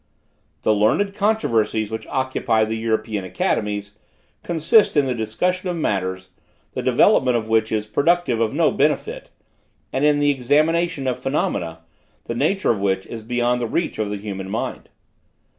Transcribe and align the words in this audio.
"The 0.63 0.73
learned 0.73 1.13
controversies 1.13 1.91
which 1.91 2.07
occupy 2.07 2.65
the 2.65 2.75
European 2.75 3.23
academies, 3.23 3.99
consist 4.41 4.97
in 4.97 5.05
the 5.05 5.13
discussion 5.13 5.69
of 5.69 5.75
matters, 5.75 6.29
the 6.73 6.81
development 6.81 7.37
of 7.37 7.47
which 7.47 7.71
is 7.71 7.85
productive 7.85 8.39
of 8.39 8.51
no 8.51 8.71
benefit, 8.71 9.29
and 9.93 10.03
in 10.03 10.17
the 10.17 10.31
examination 10.31 11.05
of 11.05 11.19
phenomena, 11.19 11.81
the 12.23 12.33
nature 12.33 12.71
of 12.71 12.79
which 12.79 13.05
is 13.05 13.21
beyond 13.21 13.61
the 13.61 13.67
reach 13.67 13.99
of 13.99 14.09
the 14.09 14.17
human 14.17 14.49
mind. 14.49 14.89